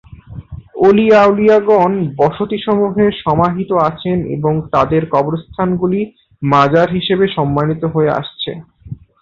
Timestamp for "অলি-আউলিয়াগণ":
0.85-1.91